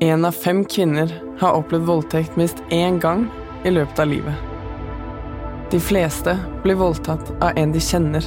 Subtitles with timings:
[0.00, 3.26] Én av fem kvinner har opplevd voldtekt minst én gang
[3.64, 4.34] i løpet av livet.
[5.70, 8.26] De fleste blir voldtatt av en de kjenner.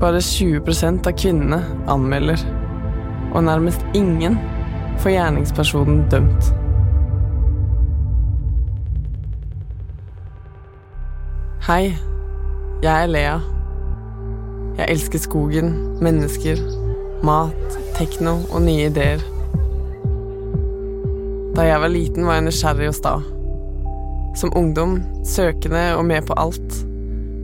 [0.00, 1.60] Bare 20% av kvinnene
[1.92, 2.40] anmelder,
[3.34, 4.38] og nærmest ingen
[5.02, 6.50] får gjerningspersonen dømt.
[11.68, 11.92] Hei,
[12.82, 13.36] jeg er Lea.
[14.78, 16.58] Jeg elsker skogen, mennesker,
[17.22, 19.29] mat, tekno og nye ideer.
[21.60, 23.10] Da jeg var liten, var jeg nysgjerrig og sta.
[24.40, 24.94] Som ungdom
[25.28, 26.76] søkende og med på alt.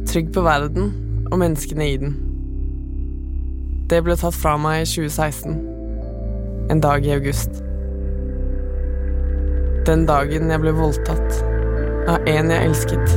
[0.08, 0.86] Trygg på verden
[1.28, 2.14] og menneskene i den.
[3.92, 5.58] Det ble tatt fra meg i 2016.
[6.72, 7.60] En dag i august.
[9.84, 11.36] Den dagen jeg ble voldtatt
[12.08, 13.14] av en jeg elsket.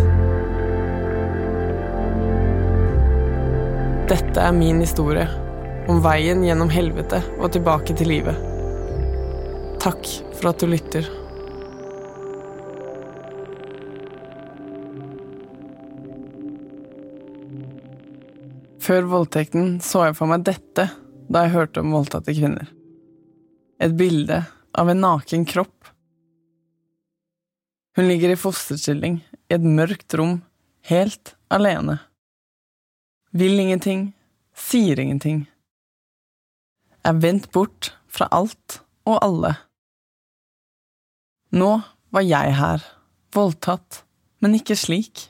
[4.11, 5.31] Dette er min historie,
[5.87, 8.48] om veien gjennom helvete og tilbake til livet.
[9.79, 11.05] Takk for at du lytter.
[18.83, 20.89] Før voldtekten så jeg for meg dette
[21.29, 22.67] da jeg hørte om voldtatte kvinner.
[23.79, 24.41] Et bilde
[24.75, 25.93] av en naken kropp.
[27.95, 30.41] Hun ligger i fosterstilling i et mørkt rom,
[30.91, 32.01] helt alene.
[33.31, 34.09] Vil ingenting,
[34.51, 35.45] sier ingenting.
[37.07, 39.55] Er vendt bort fra alt og alle.
[41.49, 41.69] Nå
[42.13, 42.83] var jeg her,
[43.33, 44.03] voldtatt,
[44.41, 45.29] men ikke slik.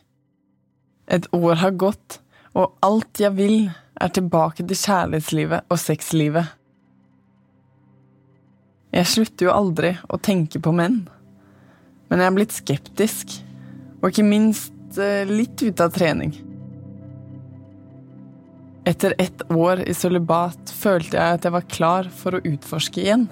[1.07, 2.19] Et år har gått,
[2.53, 6.55] og alt jeg vil, er tilbake til kjærlighetslivet og sexlivet.
[8.95, 11.03] Jeg slutter jo aldri å tenke på menn,
[12.09, 13.39] men jeg er blitt skeptisk,
[14.01, 16.33] og ikke minst eh, litt ute av trening.
[18.89, 23.27] Etter ett år i sølibat følte jeg at jeg var klar for å utforske igjen.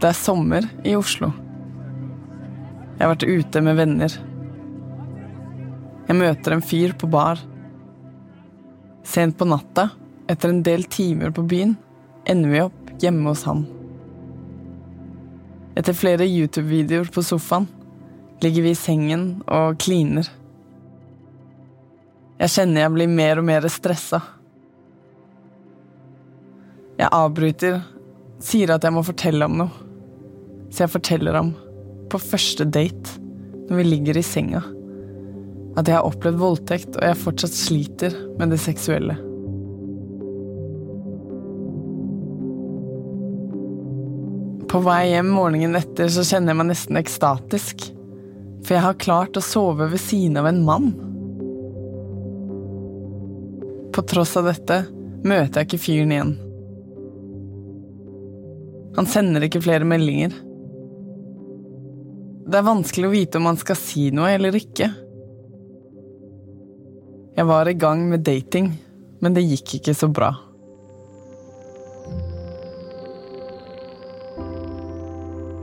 [0.00, 1.30] Det er sommer i Oslo.
[2.94, 4.16] Jeg har vært ute med venner.
[6.08, 7.40] Jeg møter en fyr på bar.
[9.06, 9.88] Sent på natta,
[10.30, 11.76] etter en del timer på byen,
[12.28, 13.64] ender vi opp hjemme hos han.
[15.74, 17.66] Etter flere YouTube-videoer på sofaen
[18.44, 20.28] ligger vi i sengen og kliner.
[22.38, 24.20] Jeg kjenner jeg blir mer og mer stressa.
[26.98, 27.80] Jeg avbryter,
[28.42, 29.83] sier at jeg må fortelle om noe.
[30.74, 31.52] Så jeg forteller ham,
[32.10, 33.20] på første date,
[33.68, 34.58] når vi ligger i senga,
[35.78, 39.14] at jeg har opplevd voldtekt, og jeg fortsatt sliter med det seksuelle.
[44.70, 47.84] På vei hjem morgenen etter så kjenner jeg meg nesten ekstatisk.
[48.64, 50.88] For jeg har klart å sove ved siden av en mann.
[53.94, 54.80] På tross av dette
[55.22, 56.34] møter jeg ikke fyren igjen.
[58.98, 60.34] Han sender ikke flere meldinger.
[62.44, 64.90] Det er vanskelig å vite om man skal si noe eller ikke.
[67.34, 68.68] Jeg var i gang med dating,
[69.24, 70.28] men det gikk ikke så bra.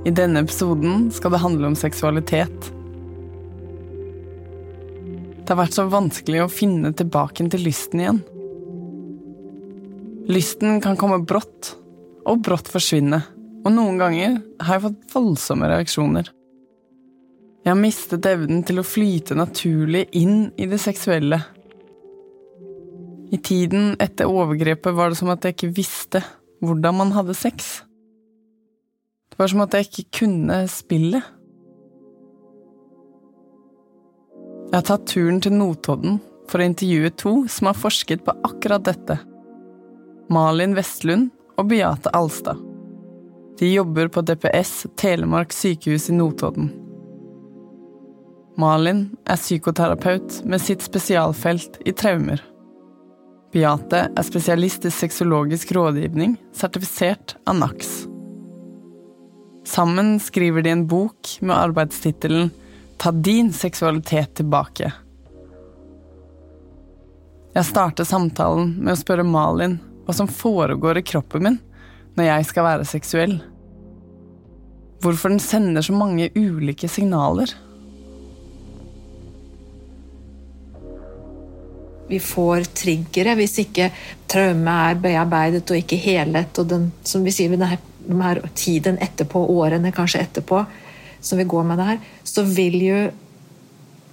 [0.02, 2.72] I denne episoden skal det handle om seksualitet.
[5.38, 8.24] Det har vært så vanskelig å finne tilbake til lysten igjen.
[10.32, 11.76] Lysten kan komme brått,
[12.26, 13.22] og brått forsvinne,
[13.62, 16.30] og noen ganger har jeg fått voldsomme reaksjoner.
[17.62, 21.38] Jeg har mistet evnen til å flyte naturlig inn i det seksuelle.
[23.32, 26.24] I tiden etter overgrepet var det som at jeg ikke visste
[26.66, 27.84] hvordan man hadde sex.
[29.30, 31.30] Det var som at jeg ikke kunne spillet.
[34.72, 36.18] Jeg har tatt turen til Notodden
[36.50, 39.22] for å intervjue to som har forsket på akkurat dette.
[40.34, 41.30] Malin Vestlund
[41.62, 42.58] og Beate Alstad.
[43.62, 46.72] De jobber på DPS Telemark sykehus i Notodden.
[48.60, 52.42] Malin er psykoterapeut med sitt spesialfelt i traumer.
[53.52, 57.92] Beate er spesialist i sexologisk rådgivning, sertifisert av NAX.
[59.68, 62.52] Sammen skriver de en bok med arbeidstittelen
[63.02, 64.92] Ta din seksualitet tilbake.
[67.56, 71.58] Jeg starter samtalen med å spørre Malin hva som foregår i kroppen min
[72.14, 73.34] når jeg skal være seksuell.
[75.02, 77.50] Hvorfor den sender så mange ulike signaler.
[82.12, 83.90] Vi får triggere hvis ikke
[84.32, 86.60] traume er bearbeidet og ikke helet.
[86.60, 90.66] Og den, som vi sier, denne, denne tiden etterpå, årene kanskje etterpå,
[91.22, 93.02] som vi går med det her, så vil jo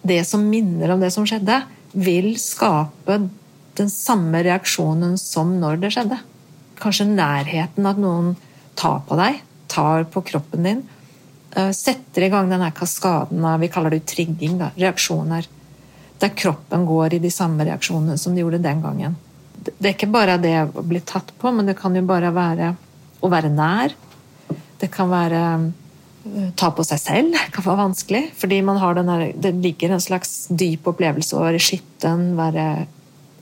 [0.09, 1.62] det som minner om det som skjedde,
[1.99, 3.19] vil skape
[3.79, 6.19] den samme reaksjonen som når det skjedde.
[6.79, 8.35] Kanskje nærheten at noen
[8.79, 10.83] tar på deg, tar på kroppen din.
[11.56, 15.49] Eh, setter i gang denne kaskaden av vi kaller det trigging, da, reaksjoner.
[16.19, 19.17] Der kroppen går i de samme reaksjonene som de gjorde den gangen.
[19.59, 22.73] Det er ikke bare det å bli tatt på, men det kan jo bare være
[23.20, 23.94] å være nær.
[24.79, 28.25] Det kan være eh, ta på seg selv det kan være vanskelig.
[28.38, 32.69] Fordi der, det ligger en slags dyp opplevelse å være skitten, være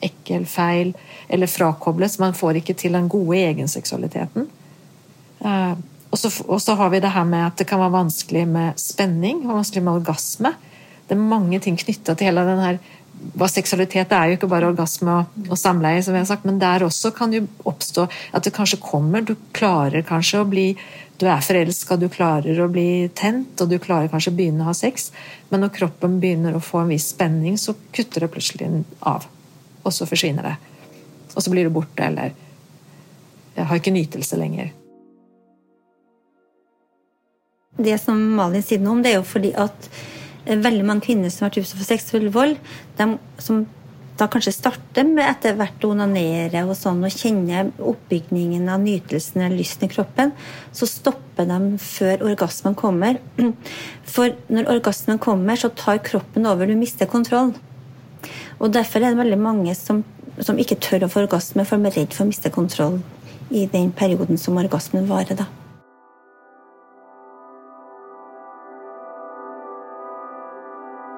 [0.05, 0.93] ekkel, feil
[1.33, 2.13] eller frakoblet.
[2.13, 4.49] så man får ikke til den gode egenseksualiteten.
[6.17, 9.45] Så, og så har vi det her med at det kan være vanskelig med spenning
[9.47, 10.53] og vanskelig med orgasme.
[11.07, 12.79] Det er mange ting knytta til hele den her
[13.17, 16.59] hva seksualitet er jo ikke bare orgasme og, og, samleie, som vi har sagt, men
[16.61, 18.05] der også kan jo oppstå
[18.37, 20.67] at det kanskje kommer Du klarer kanskje å bli
[21.17, 24.69] Du er forelska, du klarer å bli tent, og du klarer kanskje å begynne å
[24.69, 25.09] ha sex,
[25.49, 28.69] men når kroppen begynner å få en viss spenning, så kutter det plutselig
[29.01, 29.25] av
[29.87, 30.57] og så forsvinner det.
[31.37, 32.35] Og så blir du borte, eller
[33.57, 34.73] jeg har ikke nytelse lenger.
[37.77, 39.89] Det som Malin sier noe om, det er jo fordi at
[40.47, 42.61] veldig mange kvinner som har vært utsatt for seksuell vold,
[42.99, 43.09] de
[43.43, 43.65] som
[44.17, 49.43] da kanskje starter med etter hvert å onanere og sånn, og kjenne oppbygningen av nytelsen
[49.43, 50.33] eller lysten i kroppen,
[50.73, 53.21] så stopper de før orgasmen kommer.
[54.15, 57.53] For når orgasmen kommer, så tar kroppen over, du mister kontroll.
[58.57, 60.01] Og Derfor er det veldig mange som,
[60.41, 63.03] som ikke tør å få orgasme, for de er redd for å miste kontroll
[63.53, 65.37] i den perioden som orgasmen varer.
[65.45, 65.66] da.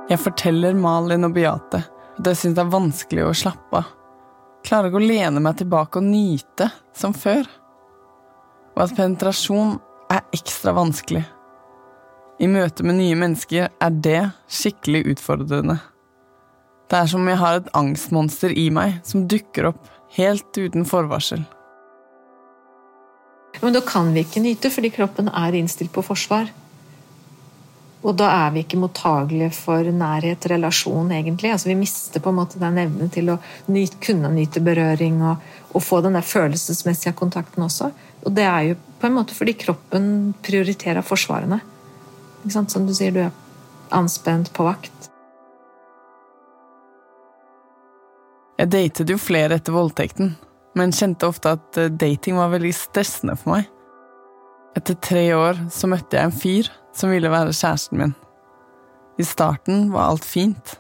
[0.09, 1.83] Jeg forteller Malin og Beate
[2.19, 3.91] at jeg syns det er vanskelig å slappe av.
[4.65, 7.45] Klarer ikke å lene meg tilbake og nyte som før.
[8.75, 9.77] Og at penetrasjon
[10.13, 11.23] er ekstra vanskelig.
[12.41, 14.21] I møte med nye mennesker er det
[14.51, 15.79] skikkelig utfordrende.
[16.89, 20.89] Det er som om jeg har et angstmonster i meg som dukker opp helt uten
[20.89, 21.43] forvarsel.
[23.61, 26.49] Men da kan vi ikke nyte, fordi kroppen er innstilt på forsvar.
[28.07, 31.51] Og da er vi ikke mottagelige for nærhet, relasjon, egentlig.
[31.51, 33.39] Altså, vi mister på en måte den evnen til å
[33.75, 35.43] nyte, kunne nyte berøring og,
[35.73, 37.91] og, få den der følelsesmessige kontakten også.
[38.23, 40.07] Og det er jo på en måte fordi kroppen
[40.47, 41.59] prioriterer forsvarene.
[42.55, 43.35] Som du sier, du er
[43.95, 44.95] anspent på vakt.
[48.59, 50.33] Jeg datet jo flere etter voldtekten,
[50.79, 53.69] men kjente ofte at eh, dating var veldig stressende for meg.
[54.79, 58.15] Etter tre år så møtte jeg en fyr som ville være kjæresten min.
[59.19, 60.77] I starten var alt fint,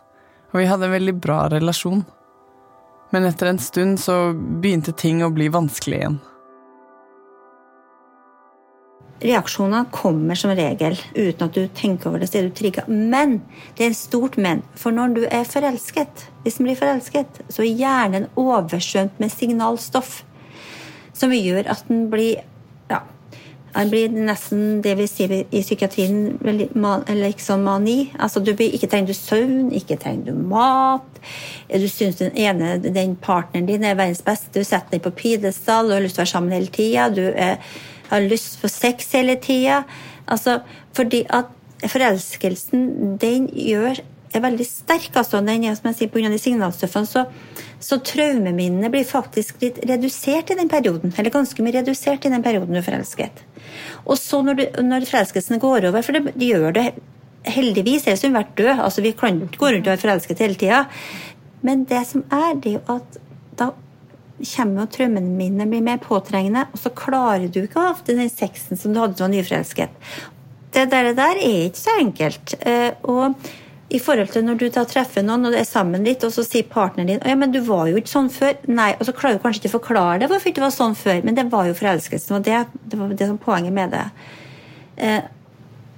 [0.53, 2.05] og vi hadde en veldig bra relasjon.
[3.11, 6.19] Men etter en stund så begynte ting å bli vanskelig igjen.
[9.19, 12.85] Reaksjoner kommer som regel uten at du tenker over det, så du trigga.
[12.87, 13.41] Men
[13.75, 14.63] det er et stort men.
[14.79, 20.21] For når du er forelsket, hvis man blir forelsket, så er hjernen oversvømt med signalstoff
[21.19, 22.45] som gjør at den blir
[23.79, 26.39] den blir nesten det vi sier i psykiatrien
[27.15, 28.11] liksom mani.
[28.19, 31.21] Altså du blir, Ikke trenger du søvn, ikke trenger du mat.
[31.71, 35.87] Du syns den ene den partneren din er verdens beste, du setter den på pidestall
[35.87, 37.09] og har lyst til å være sammen hele tida.
[37.15, 37.63] Du er
[38.09, 39.83] har lyst på sex hele tida.
[40.29, 40.61] Altså,
[40.97, 41.53] fordi at
[41.89, 44.01] forelskelsen, den gjør
[44.37, 45.11] er veldig sterk.
[45.17, 46.39] altså den er, som jeg sier, Pga.
[46.39, 47.09] signalstoffene.
[47.09, 47.25] Så,
[47.81, 51.15] så traumeminnene blir faktisk litt redusert i den perioden.
[51.17, 53.45] Eller ganske mye redusert i den perioden du er forelsket.
[54.05, 56.87] Og så når, du, når forelskelsen går over, for det, de gjør det
[57.49, 58.79] heldigvis, ellers ville vi vært døde.
[58.85, 60.85] Altså, vi kan ikke gå rundt og være forelsket hele tida.
[61.67, 63.21] Men det som er, det er jo at
[63.59, 63.73] da
[64.39, 68.79] kommer jo traumene mine blir mer påtrengende, og så klarer du ikke ofte den sexen
[68.79, 70.11] som du hadde da du var nyforelsket.
[70.75, 72.55] Det der, der, er ikke så enkelt.
[72.61, 73.35] Eh, og
[73.89, 76.67] i forhold til når du treffer noen og det er sammen litt, og så sier
[76.69, 78.59] partneren din ja, men du var jo ikke sånn før.
[78.69, 81.23] Nei, Og så klarer du kanskje ikke å forklare det hvorfor du var sånn før,
[81.25, 82.37] men det var jo forelskelsen.
[82.37, 84.05] og det, det var det som poenget med det.
[84.97, 85.23] Eh,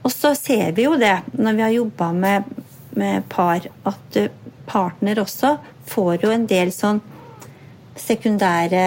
[0.07, 2.51] og så ser vi jo det når vi har jobba med,
[2.97, 4.21] med par, at
[4.71, 5.57] partner også
[5.91, 7.03] får jo en del sånn
[8.01, 8.85] sekundære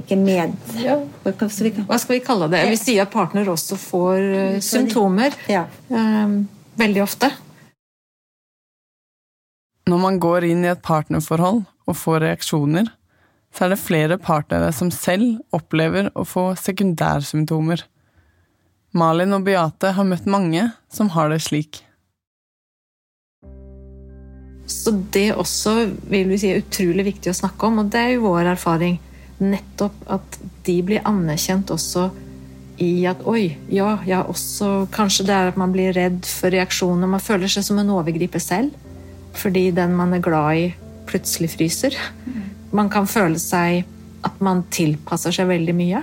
[0.00, 0.56] ikke med...
[0.80, 0.96] Ja.
[1.22, 2.64] Hva skal vi kalle det?
[2.72, 5.36] Vi sier at partner også får uh, symptomer.
[5.50, 5.66] Ja.
[5.92, 6.46] Um,
[6.80, 7.30] veldig ofte.
[9.86, 12.88] Når man går inn i et partnerforhold og får reaksjoner,
[13.54, 17.84] så er det flere partnere som selv opplever å få sekundærsymptomer.
[18.98, 21.84] Malin og Beate har møtt mange som har det slik.
[24.66, 25.76] Så det også
[26.10, 28.98] vil vi si er utrolig viktig å snakke om, og det er jo vår erfaring.
[29.38, 32.08] Nettopp at de blir anerkjent også
[32.82, 37.06] i at oi, ja, ja, også Kanskje det er at man blir redd for reaksjoner.
[37.06, 38.74] Man føler seg som en overgriper selv
[39.36, 40.66] fordi den man er glad i,
[41.06, 41.96] plutselig fryser.
[42.74, 43.86] Man kan føle seg
[44.26, 46.02] at man tilpasser seg veldig mye.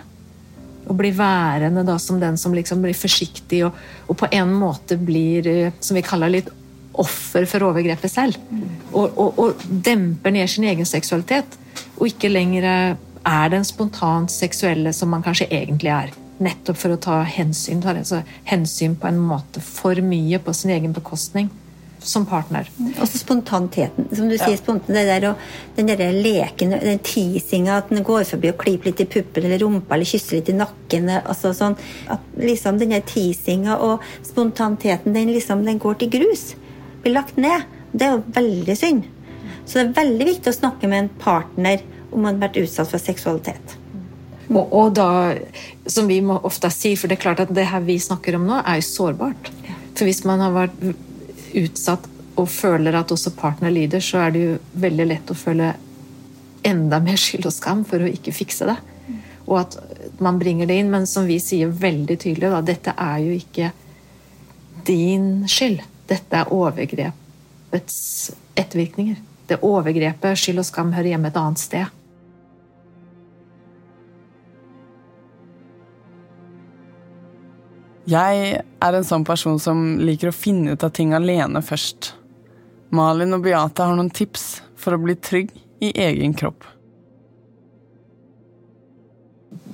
[0.87, 4.97] Og blir værende da som den som liksom blir forsiktig og, og på en måte
[4.99, 6.51] blir, eh, som vi kaller litt
[6.99, 8.39] offer for overgrepet selv.
[8.91, 11.57] Og, og, og, demper ned sin egen seksualitet.
[11.97, 16.13] Og ikke lenger er den spontant seksuelle som man kanskje egentlig er.
[16.43, 20.95] Nettopp for å ta hensyn, altså hensyn på en måte for mye på sin egen
[20.95, 21.49] bekostning
[22.07, 22.69] som partner.
[23.01, 24.07] Også spontaniteten.
[24.15, 25.05] Som du sier, ja.
[25.09, 25.27] der,
[25.75, 29.63] den der leken, den teasinga, at den går forbi og klyper litt i puppen eller
[29.63, 31.09] rumpa eller kysser litt i nakken.
[31.19, 31.77] altså sånn,
[32.11, 36.53] at liksom Den teasinga og spontaniteten, den liksom, den går til grus.
[37.03, 37.67] Blir lagt ned.
[37.93, 39.07] Det er jo veldig synd.
[39.65, 42.91] Så det er veldig viktig å snakke med en partner om man har vært utsatt
[42.91, 43.77] for seksualitet.
[44.51, 45.33] Og, og, da,
[45.89, 48.45] som vi må ofte si, for det er klart at det her vi snakker om
[48.49, 49.49] nå, er jo sårbart.
[49.93, 50.83] For hvis man har vært
[51.59, 55.73] utsatt og føler at også partner lider, så er det jo veldig lett å føle
[56.65, 58.77] enda mer skyld og skam for å ikke fikse det.
[59.43, 59.77] Og at
[60.23, 60.91] man bringer det inn.
[60.93, 63.71] Men som vi sier veldig tydelig, da, dette er jo ikke
[64.87, 65.83] din skyld.
[66.09, 67.97] Dette er overgrepets
[68.55, 69.19] ettervirkninger.
[69.49, 72.02] Det overgrepet, skyld og skam, hører hjemme et annet sted.
[78.09, 82.11] Jeg er en sånn person som liker å finne ut av ting alene først.
[82.93, 86.67] Malin og Beate har noen tips for å bli trygg i egen kropp.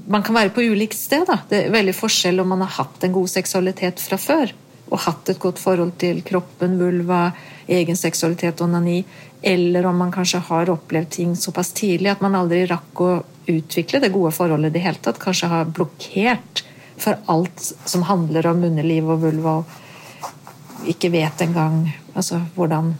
[0.09, 1.25] Man kan være på ulikt sted.
[1.29, 1.39] Da.
[1.49, 4.53] Det er veldig forskjell om man har hatt en god seksualitet fra før
[4.89, 7.27] og hatt et godt forhold til kroppen, vulva,
[7.69, 9.03] egen seksualitet onani,
[9.45, 13.11] eller om man kanskje har opplevd ting såpass tidlig at man aldri rakk å
[13.49, 16.63] utvikle det gode forholdet i det hele tatt, kanskje har blokkert
[17.01, 21.81] for alt som handler om underliv og vulva, og ikke vet engang
[22.13, 22.93] altså, hvordan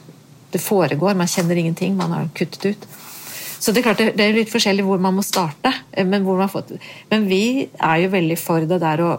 [0.52, 1.18] det foregår.
[1.18, 2.88] Man kjenner ingenting, man har kuttet ut.
[3.60, 5.74] Så det er klart det er litt forskjellig hvor man må starte.
[6.08, 6.78] Men, får,
[7.12, 9.12] men vi er jo veldig for det der å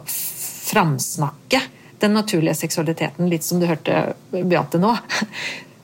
[0.71, 1.61] framsnakke
[2.01, 4.95] den naturlige seksualiteten, litt som du hørte Beate nå.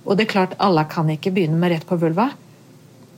[0.07, 2.31] Og det er klart, alle kan ikke begynne med rett på vulva,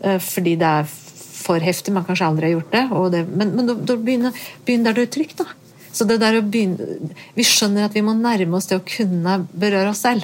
[0.00, 1.92] eh, fordi det er for heftig.
[1.94, 2.84] Man kanskje aldri har gjort det.
[3.12, 5.46] det men, men da, begynner, begynner der du er trygg, da.
[5.98, 9.40] Så det der å begynne, Vi skjønner at vi må nærme oss det å kunne
[9.50, 10.22] berøre oss selv.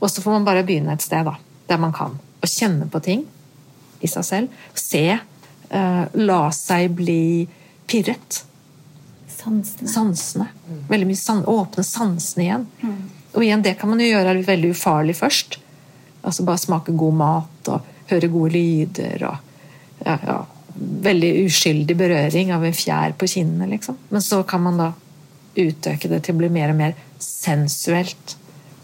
[0.00, 1.38] Og så får man bare begynne et sted da,
[1.70, 2.18] der man kan.
[2.40, 3.24] Og kjenne på ting
[4.04, 4.60] i seg selv.
[4.76, 5.04] Se.
[5.70, 7.46] Uh, la seg bli
[7.88, 8.42] pirret.
[9.30, 9.88] Sansene.
[9.88, 10.48] sansene.
[10.90, 12.66] Veldig mye san Åpne sansene igjen.
[12.82, 12.96] Mm.
[13.30, 15.60] Og igjen, det kan man jo gjøre veldig ufarlig først.
[16.26, 19.24] Altså bare smake god mat og høre gode lyder.
[19.30, 20.40] og ja, ja,
[20.78, 23.98] veldig uskyldig berøring av en fjær på kinnene, liksom.
[24.10, 24.90] Men så kan man da
[25.56, 28.36] utøke det til å bli mer og mer sensuelt.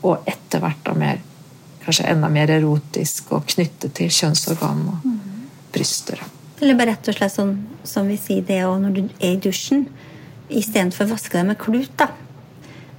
[0.07, 1.23] Og etter hvert da mer
[1.87, 5.17] kanskje enda mer erotisk og knyttet til kjønnsorgan og mm.
[5.75, 6.23] bryster.
[6.61, 7.55] Eller bare rett og slett sånn
[7.87, 9.87] som vi sier det òg når du er i dusjen,
[10.49, 12.11] istedenfor å vaske deg med klut, da.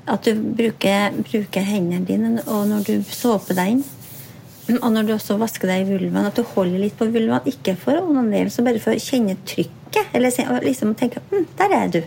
[0.07, 3.85] At du bruker, bruker hendene dine, og når du såper deg inn
[4.75, 7.47] og når du også vasker deg i vulvaen, at du holder litt på vulvaen.
[7.47, 10.11] Ikke for å onanere, så bare for å kjenne trykket.
[10.17, 10.33] Eller
[10.65, 12.01] liksom tenke hm, der er du.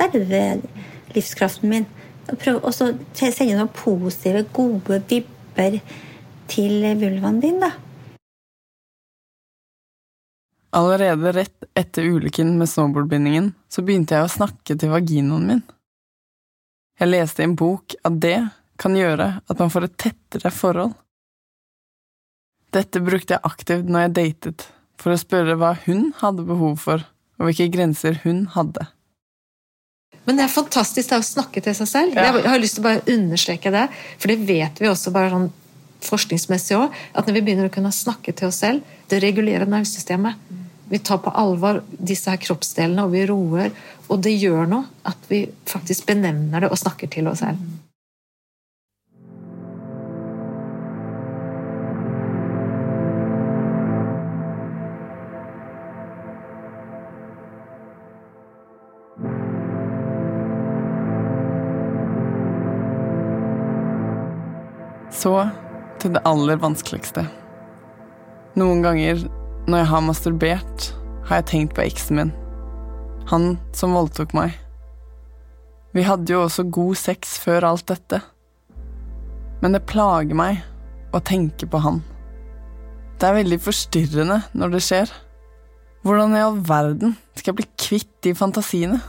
[0.00, 0.68] Der er du,
[1.14, 1.88] livskraften min.
[2.30, 5.80] Og så sende noen positive, gode vibber
[6.50, 7.72] til vulvaen din, da.
[10.76, 15.62] Allerede rett etter ulykken med snowboardbindingen så begynte jeg å snakke til vaginaen min.
[17.00, 18.38] Jeg leste i en bok at det
[18.80, 20.92] kan gjøre at man får et tettere forhold.
[22.74, 24.66] Dette brukte jeg aktivt når jeg datet,
[25.00, 27.02] for å spørre hva hun hadde behov for,
[27.40, 28.86] og hvilke grenser hun hadde.
[30.28, 32.14] Men det er fantastisk det å snakke til seg selv.
[32.18, 32.28] Ja.
[32.36, 33.86] Jeg har lyst til å bare understreke det,
[34.20, 35.48] for det vet vi også bare sånn
[36.04, 40.38] forskningsmessig òg, at når vi begynner å kunne snakke til oss selv, det regulerer nervesystemet.
[40.90, 43.74] Vi tar på alvor disse her kroppsdelene, og vi roer.
[44.10, 47.60] Og det gjør noe at vi faktisk benevner det og snakker til oss selv.
[65.20, 65.34] Så
[66.00, 67.26] til det aller vanskeligste.
[68.56, 69.20] Noen ganger
[69.68, 70.86] når jeg har masturbert,
[71.28, 72.32] har jeg tenkt på eksen min.
[73.30, 74.56] Han som voldtok meg.
[75.94, 78.22] Vi hadde jo også god sex før alt dette.
[79.60, 80.64] Men det plager meg
[81.12, 82.00] å tenke på han.
[83.20, 85.14] Det er veldig forstyrrende når det skjer.
[86.06, 89.02] Hvordan i all verden skal jeg bli kvitt de fantasiene?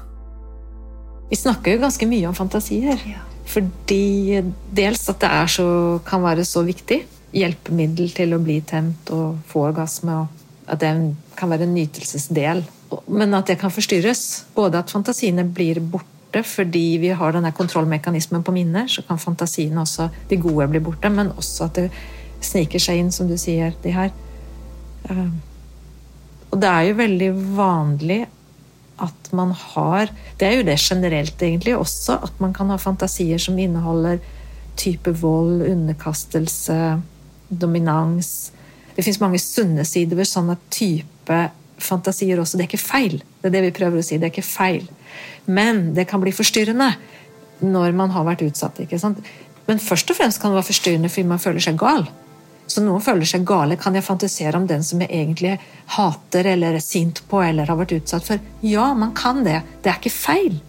[1.32, 3.00] Vi snakker jo ganske mye om fantasier.
[3.08, 3.30] Ja.
[3.48, 4.41] Fordi
[4.74, 5.65] dels at det så,
[6.05, 7.01] kan være så viktig.
[7.36, 10.38] Hjelpemiddel til å bli tent og få orgasme og
[10.71, 10.91] At det
[11.36, 12.62] kan være en nytelsesdel.
[13.07, 14.45] Men at det kan forstyrres.
[14.55, 19.81] Både at fantasiene blir borte fordi vi har denne kontrollmekanismen på minner, så kan fantasiene
[19.81, 21.10] også, de gode, bli borte.
[21.12, 21.89] Men også at det
[22.39, 24.13] sniker seg inn, som du sier, de her.
[25.10, 25.33] Eh,
[26.51, 28.21] og det er jo veldig vanlig
[29.01, 32.20] at man har Det er jo det generelt, egentlig, også.
[32.24, 34.20] At man kan ha fantasier som inneholder
[34.77, 37.01] type vold, underkastelse,
[37.50, 38.51] dominans.
[38.96, 41.39] Det fins mange sunne sider ved sånne type
[41.81, 42.58] fantasier også.
[42.58, 43.22] Det er ikke feil.
[43.41, 44.17] Det er det vi prøver å si.
[44.17, 44.88] Det er ikke feil.
[45.46, 46.91] Men det kan bli forstyrrende
[47.62, 48.81] når man har vært utsatt.
[49.67, 52.08] Men først og fremst kan det være forstyrrende fordi man føler seg gal.
[52.71, 55.57] Så noen føler seg gale, kan jeg fantasere om den som jeg egentlig
[55.97, 58.43] hater eller er sint på eller har vært utsatt for?
[58.63, 59.57] Ja, man kan det.
[59.83, 60.59] Det er ikke feil.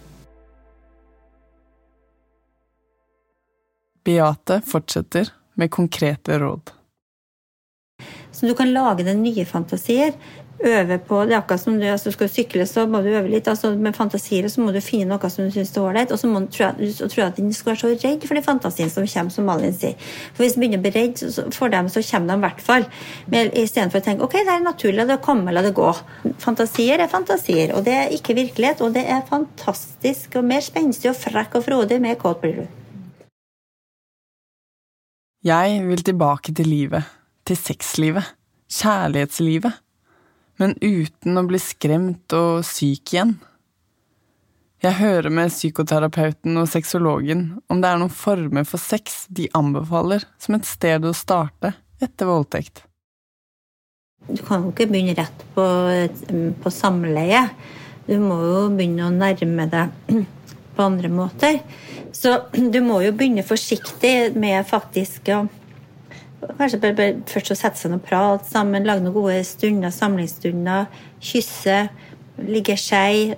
[4.03, 6.73] Beate fortsetter med konkrete råd.
[8.33, 10.11] Så du kan lage deg nye fantasier.
[10.63, 11.35] Øve på det.
[11.35, 13.47] akkurat som du, altså, skal sykle, så må du øve litt.
[13.47, 16.11] altså Med fantasier så må du finne noe som du syns er ålreit.
[16.11, 18.89] Og så må du tro at, at du skal være så redd for de fantasiene
[18.89, 19.97] som kommer, som Malin sier.
[20.33, 22.87] For hvis du begynner å bli redd for dem, så kommer de i hvert fall.
[23.63, 25.89] Istedenfor å tenke ok, det er naturlig, la det komme, la det gå.
[26.39, 28.85] Fantasier er fantasier, og det er ikke virkelighet.
[28.85, 31.99] Og det er fantastisk og mer spenstig og frekk og frodig.
[32.03, 32.79] Mer kåt blir du.
[35.43, 38.23] Jeg vil tilbake til livet til sexlivet,
[38.71, 39.79] kjærlighetslivet,
[40.61, 43.35] men uten å bli skremt og syk igjen.
[44.83, 50.25] Jeg hører med psykoterapeuten og sexologen om det er noen former for sex de anbefaler
[50.43, 51.71] som et sted å starte
[52.03, 52.83] etter voldtekt.
[54.27, 55.63] Du kan jo ikke begynne rett på,
[56.63, 57.45] på samleie.
[58.07, 60.19] Du må jo begynne å nærme deg
[60.75, 61.59] på andre måter.
[62.15, 65.45] Så du må jo begynne forsiktig med faktisk å
[66.57, 70.87] Kanskje bare, først å sette seg og prate sammen, lage noen gode stunder, samlingsstunder.
[71.23, 71.87] Kysse,
[72.41, 73.33] ligge skei,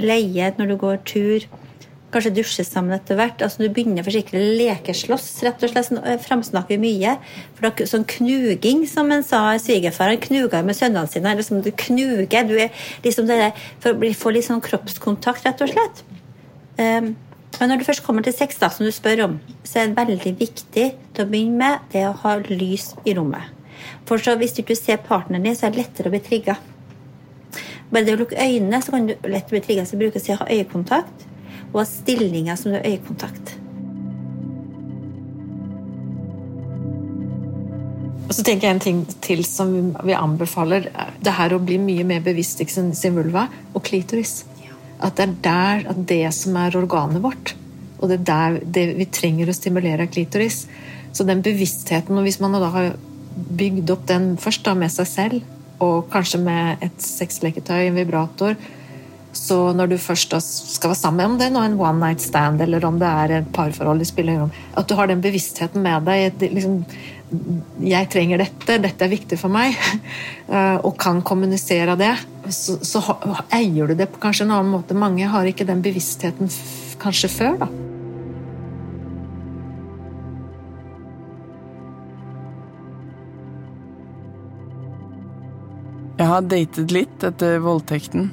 [0.00, 1.46] leie når du går tur.
[2.10, 3.42] Kanskje dusje sammen etter hvert.
[3.44, 5.90] Altså, du begynner forsiktig å lekeslåss, rett og slett.
[5.90, 7.14] Sånn, framsnakker mye.
[7.54, 11.36] For det er sånn knuging, som en sa svigerfar, han knuga med sønnene sine.
[11.38, 12.48] Liksom, du knuger.
[12.50, 12.74] Du er
[13.06, 16.02] liksom det der, for å få litt sånn kroppskontakt, rett og slett.
[16.80, 17.12] Um,
[17.60, 19.98] men når du først kommer til sex, da, som du spør om, så er det
[20.00, 23.52] veldig viktig til å begynne med det å ha lys i rommet.
[24.08, 26.56] For så hvis du ikke ser partneren din, så er det lettere å bli trigga.
[27.90, 29.84] Bare det å lukke øynene, så kan du lett bli trigga.
[29.84, 31.26] Så bruker du å ha øyekontakt,
[31.70, 33.56] og ha stillinger som du har øyekontakt.
[38.30, 39.72] Og så tenker jeg en ting til som
[40.06, 40.86] vi anbefaler.
[41.20, 44.44] Det her å bli mye mer bevisst i sin vulva og klitoris.
[45.00, 47.54] At det er der at det som er organet vårt.
[48.00, 50.64] Og det er der det vi trenger å stimulere klitoris.
[51.12, 52.92] Så den bevisstheten, og hvis man da har
[53.60, 58.56] bygd opp den først da med seg selv, og kanskje med et sexleketøy, en vibrator,
[59.32, 62.84] så når du først skal være sammen, om det er en one night stand eller
[62.86, 64.02] om det er et parforhold,
[64.76, 66.34] At du har den bevisstheten med deg.
[66.40, 66.84] Liksom,
[67.80, 69.76] jeg trenger dette, dette er viktig for meg,
[70.54, 72.16] eh, og kan kommunisere det,
[72.48, 73.00] så, så,
[73.52, 74.96] eier du det på kanskje en annen måte.
[74.96, 76.50] Mange har ikke den bevisstheten
[77.00, 77.70] kanskje før, da.
[86.20, 88.28] Jeg har datet litt etter voldtekten.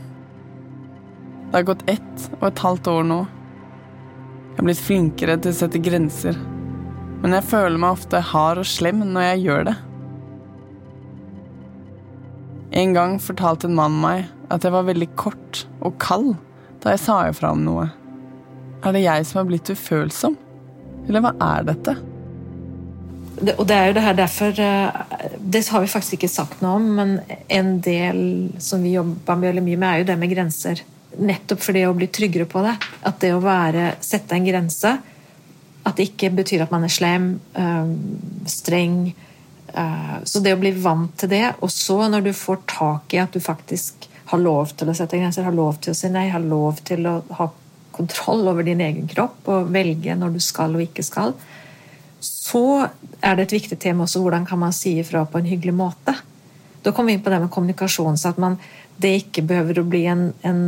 [1.48, 3.24] Det har gått ett og et halvt år nå.
[3.24, 6.36] Jeg har blitt flinkere til å sette grenser
[7.22, 9.76] men jeg føler meg ofte hard og slem når jeg gjør det.
[12.72, 16.36] En gang fortalte en mann meg at jeg var veldig kort og kald
[16.84, 17.88] da jeg sa ifra om noe.
[18.86, 20.38] Er det jeg som har blitt ufølsom?
[21.08, 21.96] Eller hva er dette?
[23.38, 24.96] Det, og det er jo det her derfor eh,
[25.38, 27.12] Det har vi faktisk ikke sagt noe om, men
[27.54, 28.22] en del
[28.64, 30.82] som vi jobber veldig mye med, er jo det med grenser.
[31.18, 32.74] Nettopp for det å bli tryggere på det.
[33.06, 34.98] At det å være, sette en grense
[35.88, 37.28] at det ikke betyr at man er slem,
[37.58, 37.92] øh,
[38.50, 39.16] streng.
[39.78, 43.22] Øh, så det å bli vant til det, og så når du får tak i
[43.22, 46.28] at du faktisk har lov til å sette grenser, har lov til å si nei,
[46.34, 47.50] har lov til å ha
[47.96, 51.34] kontroll over din egen kropp og velge når du skal og ikke skal,
[52.22, 52.66] så
[53.22, 56.14] er det et viktig tema også hvordan kan man si ifra på en hyggelig måte.
[56.84, 58.58] Da kommer vi inn på det med kommunikasjon, så at man,
[58.98, 60.62] det ikke behøver å bli en, en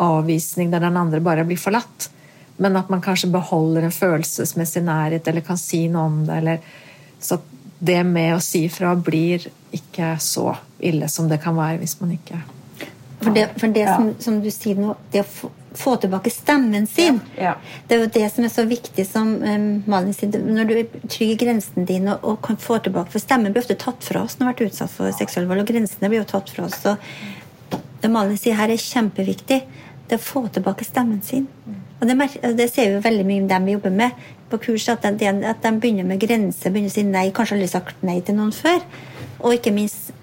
[0.00, 2.10] avvisning der den andre bare blir forlatt
[2.56, 6.36] men at man kanskje beholder en følelsesmessig nærhet eller kan si noe om det.
[6.38, 6.60] Eller,
[7.18, 7.40] så
[7.84, 9.44] det med å si fra blir
[9.74, 12.40] ikke så ille som det kan være hvis man ikke
[13.24, 17.22] For det, for det som, som, du sier nå, det å få tilbake stemmen sin.
[17.40, 17.54] Ja.
[17.88, 20.34] Det er jo det som er så viktig, som um, Malin sier.
[20.44, 23.64] Når du er trygg i grensen din og, og, kan få tilbake For stemmen blir
[23.64, 26.20] ofte tatt fra oss når vi har vært utsatt for seksuell vold, og grensene blir
[26.20, 26.76] jo tatt fra oss.
[26.84, 26.94] Så
[28.04, 29.62] det Malin sier her, er kjempeviktig.
[30.04, 31.48] Det å få tilbake stemmen sin.
[31.96, 32.16] Og det,
[32.58, 35.30] det ser vi jo veldig mye om dem vi jobber med på kurs, at de,
[35.44, 38.54] at de begynner med grenser, begynner å si nei, kanskje aldri sagt nei til noen
[38.54, 38.80] før.
[39.44, 40.14] Og ikke minst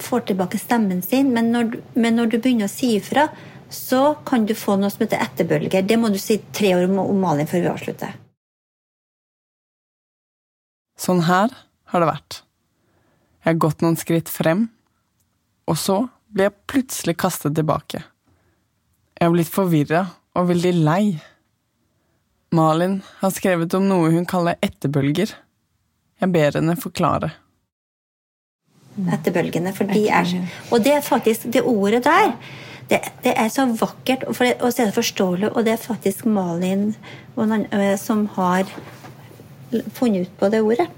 [0.00, 1.32] får tilbake stemmen sin.
[1.34, 3.28] Men når, men når du begynner å si ifra,
[3.70, 5.86] så kan du få noe som heter etterbølger.
[5.86, 8.16] Det må du si tre år om Malin før vi avslutter.
[11.00, 11.52] Sånn her
[11.92, 12.40] har det vært.
[13.40, 14.66] Jeg har gått noen skritt frem,
[15.70, 18.02] og så blir jeg plutselig kastet tilbake.
[19.16, 20.02] Jeg har blitt forvirra
[20.36, 21.04] og veldig lei.
[22.50, 25.36] Malin har skrevet om noe hun kaller etterbølger.
[26.20, 27.30] Jeg ber henne forklare.
[29.00, 30.32] Etterbølgene, for de er
[30.70, 32.34] Og det er faktisk det ordet der.
[32.90, 35.84] Det, det er så vakkert, og, det, og så er det forståelig, og det er
[35.84, 36.90] faktisk Malin
[38.02, 38.66] som har
[39.94, 40.88] funnet ut på det ordet.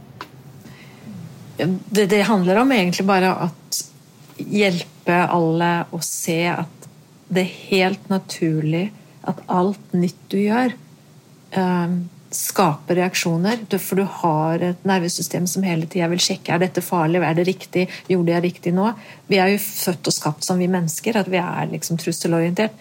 [1.61, 3.83] Det, det handler om egentlig bare at
[4.41, 6.89] hjelpe alle å se at
[7.29, 8.87] det er helt naturlig
[9.29, 10.73] at alt nytt du gjør,
[11.57, 11.97] um,
[12.33, 13.65] skaper reaksjoner.
[13.77, 17.47] For du har et nervesystem som hele tida vil sjekke er dette farlig, er det
[17.49, 18.91] riktig, gjorde jeg riktig nå?
[19.29, 22.77] Vi er jo født og skapt som vi mennesker, at vi er liksom trusselorientert.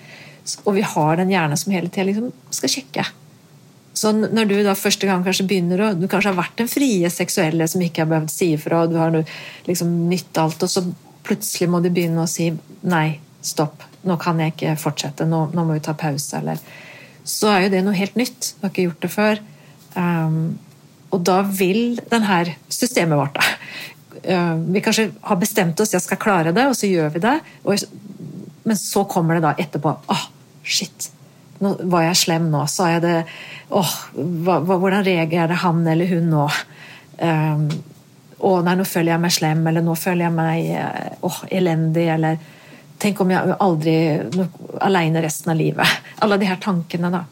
[0.66, 3.06] Og vi har den hjernen som hele tida liksom skal sjekke.
[3.94, 7.10] Så når du da første gang kanskje begynner å Du kanskje har vært den frie
[7.12, 9.18] seksuelle som ikke har behøvd si ifra, og du har
[9.68, 10.86] liksom nytt alt, og så
[11.28, 12.48] plutselig må du begynne å si
[12.88, 16.62] nei, stopp, nå kan jeg ikke fortsette, nå, nå må vi ta pause, eller
[17.28, 18.54] så er jo det noe helt nytt.
[18.58, 19.42] Du har ikke gjort det før.
[19.96, 20.60] Um,
[21.12, 23.48] og da vil denne systemet vårt da.
[24.22, 27.38] Uh, vi kanskje har bestemt oss jeg skal klare det, og så gjør vi det.
[27.66, 27.86] Og,
[28.68, 30.28] men så kommer det da etterpå åh, oh,
[30.64, 31.10] shit,
[31.62, 32.66] nå var jeg slem nå.
[32.72, 33.16] Sa jeg det
[33.70, 36.48] åh, oh, Hvordan reagerer han eller hun nå?
[37.22, 37.68] Um,
[38.42, 42.08] å nei, nå føler jeg meg slem, eller nå føler jeg meg åh, oh, elendig,
[42.16, 42.40] eller
[43.02, 43.96] Tenk om jeg aldri
[44.86, 45.98] alene resten av livet.
[46.24, 47.24] Alle de her tankene, da.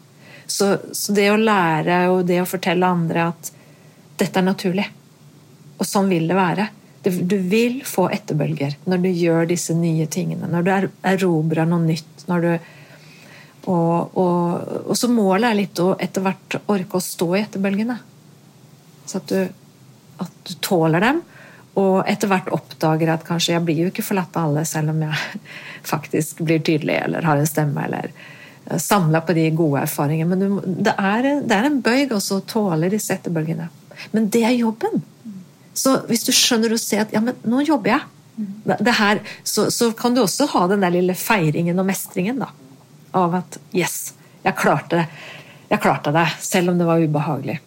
[0.50, 3.52] Så, så, det å lære og det å fortelle andre at
[4.18, 4.86] dette er naturlig,
[5.78, 6.66] og sånn vil det være
[7.00, 10.72] Du vil få etterbølger når du gjør disse nye tingene, når du
[11.08, 12.26] erobrer noe nytt.
[12.26, 12.50] når du
[13.68, 17.96] og, og, og, så målet er litt å etter hvert orke å stå i etterbølgene.
[19.04, 19.42] Så at du,
[20.24, 21.20] at du tåler dem,
[21.78, 25.02] og etter hvert oppdager at kanskje jeg blir jo ikke forlatt av alle, selv om
[25.06, 25.40] jeg
[25.92, 30.38] faktisk blir tydelig eller har en stemme eller eh, samla på de gode erfaringene.
[30.40, 33.68] Men det, er, det, er, en bøyg også å tåle disse etterbølgene.
[34.14, 35.04] Men det er jobben.
[35.76, 38.08] Så hvis du skjønner og ser at ja, men nå jobber jeg,
[38.96, 42.48] her, så, så, kan du også ha den der lille feiringen og mestringen da,
[43.16, 44.14] av at yes,
[44.46, 45.08] jeg klarte det.
[45.70, 47.60] Jeg klarte det, selv om det var ubehagelig.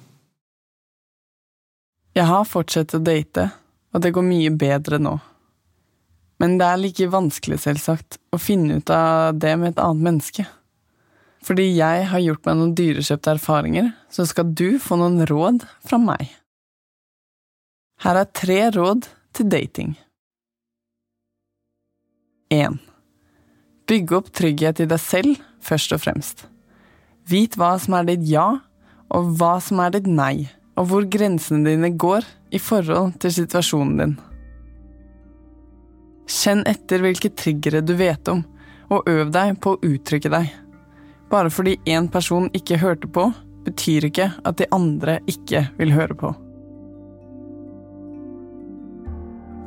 [2.14, 3.48] Jeg har fortsatt å date
[3.94, 5.18] og det går mye bedre nå.
[6.42, 10.46] Men det er like vanskelig, selvsagt, å finne ut av det med et annet menneske.
[11.44, 16.00] Fordi jeg har gjort meg noen dyrekjøpte erfaringer, så skal du få noen råd fra
[16.02, 16.32] meg.
[18.04, 19.94] Her er tre råd til dating.
[22.52, 22.80] 1.
[23.90, 26.46] Bygge opp trygghet i deg selv, først og fremst.
[27.30, 28.48] Vit hva som er ditt ja,
[29.14, 33.98] og hva som er ditt nei og hvor grensene dine går i forhold til situasjonen
[34.00, 34.14] din.
[36.30, 38.44] Kjenn etter hvilke triggere du vet om,
[38.94, 40.52] og øv deg på å uttrykke deg.
[41.34, 43.28] Bare fordi én person ikke hørte på,
[43.66, 46.34] betyr ikke at de andre ikke vil høre på.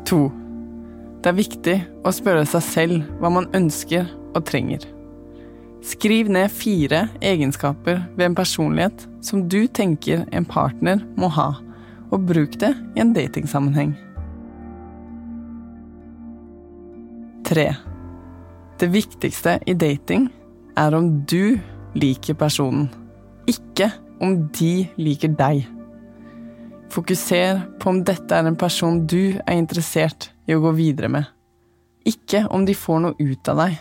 [0.07, 0.27] To.
[1.22, 4.85] Det er viktig å spørre seg selv hva man ønsker og trenger.
[5.87, 11.51] Skriv ned fire egenskaper ved en personlighet som du tenker en partner må ha,
[12.11, 13.95] og bruk det i en datingsammenheng.
[17.47, 17.66] 3.
[18.81, 20.27] Det viktigste i dating
[20.77, 21.57] er om du
[21.97, 22.88] liker personen,
[23.47, 23.90] ikke
[24.21, 25.62] om de liker deg.
[26.92, 31.27] Fokuser på om dette er en person du er interessert i å gå videre med,
[32.07, 33.79] ikke om de får noe ut av deg.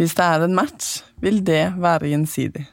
[0.00, 2.64] Hvis det er en match, vil det være gjensidig.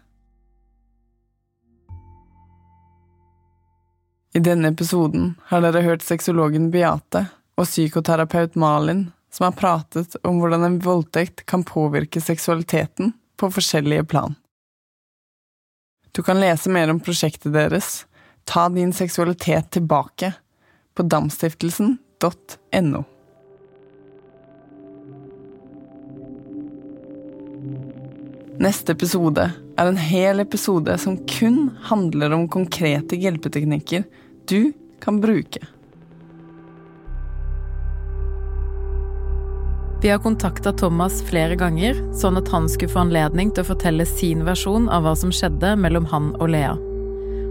[4.34, 7.26] I denne episoden har dere hørt sexologen Beate
[7.58, 14.04] og psykoterapeut Malin som har pratet om hvordan en voldtekt kan påvirke seksualiteten på forskjellige
[14.04, 14.36] plan.
[16.12, 18.06] Du kan lese mer om prosjektet deres,
[18.50, 20.34] Ta din seksualitet tilbake,
[20.94, 23.04] på damstiftelsen.no.
[28.58, 34.04] Neste episode er en hel episode som kun handler om konkrete hjelpeteknikker
[34.52, 35.62] du kan bruke.
[40.02, 44.08] Vi har kontakta Thomas flere ganger, sånn at han skulle få anledning til å fortelle
[44.08, 46.76] sin versjon av hva som skjedde mellom han og Lea.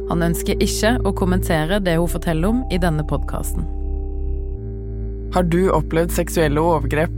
[0.08, 3.68] Han ønsker ikke å kommentere det hun forteller om i denne podkasten.
[5.36, 7.16] Har du opplevd seksuelle overgrep,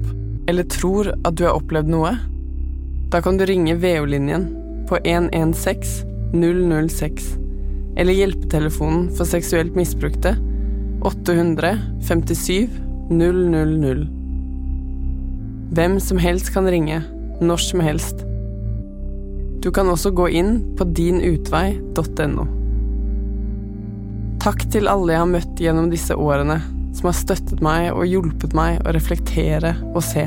[0.50, 2.16] eller tror at du har opplevd noe?
[3.10, 4.50] Da kan du ringe VO-linjen
[4.90, 7.36] på 116 006
[7.96, 10.36] eller hjelpetelefonen for seksuelt misbrukte
[11.06, 12.68] 800 57
[13.10, 14.06] 000.
[15.70, 17.02] Hvem som helst kan ringe,
[17.40, 18.24] når som helst.
[19.60, 22.46] Du kan også gå inn på dinutvei.no.
[24.40, 26.60] Takk til alle jeg har møtt gjennom disse årene,
[26.96, 30.26] som har støttet meg og hjulpet meg å reflektere og se.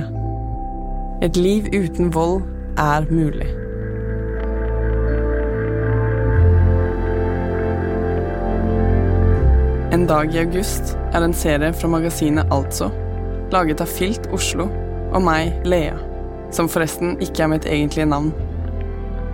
[1.24, 2.42] Et liv uten vold
[2.80, 3.63] er mulig.
[9.94, 12.88] En dag i august er en serie fra magasinet Altså,
[13.54, 14.66] laget av Filt Oslo
[15.14, 15.94] og meg, Lea,
[16.50, 18.32] som forresten ikke er mitt egentlige navn.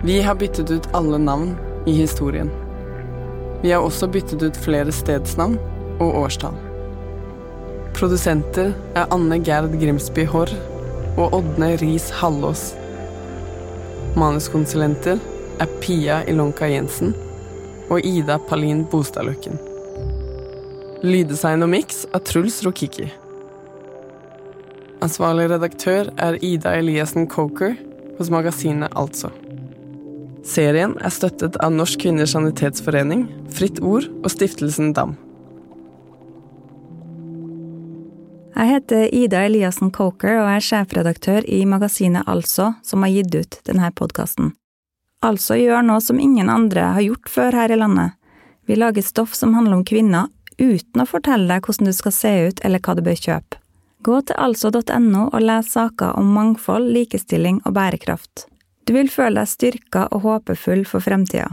[0.04, 1.54] Vi har byttet ut alle navn
[1.88, 2.50] i historien.
[3.62, 5.56] Vi har også byttet ut flere stedsnavn
[5.96, 6.60] og årstall.
[7.96, 10.52] Produsenter er Anne Gerd Grimsby Haarr
[11.14, 12.74] og Ådne Riis Hallås.
[14.12, 15.24] Manuskonsulenter
[15.56, 17.16] er Pia Ilonka Jensen
[17.88, 19.69] og Ida Palin Bostadløkken.
[21.00, 23.06] Lyddesign og miks av Truls Rokiki.
[25.00, 27.72] Ansvarlig redaktør er Ida Eliassen Coker
[28.18, 29.30] hos magasinet Altså.
[30.44, 35.14] Serien er støttet av Norsk Kvinners Sanitetsforening, Fritt Ord og Stiftelsen DAM.
[38.58, 43.56] Jeg heter Ida Eliassen Coker og er sjefredaktør i magasinet Altså, som har gitt ut
[43.64, 44.52] denne podkasten.
[45.24, 48.12] Altså gjør noe som ingen andre har gjort før her i landet.
[48.68, 50.28] Vi lager stoff som handler om kvinner,
[50.60, 53.58] uten å fortelle deg hvordan du skal se ut eller hva du bør kjøpe.
[54.04, 58.46] Gå til altså.no og les saker om mangfold, likestilling og bærekraft.
[58.88, 61.50] Du vil føle deg styrka og håpefull for fremtida.